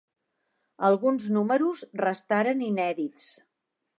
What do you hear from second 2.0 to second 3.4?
restaren inèdits.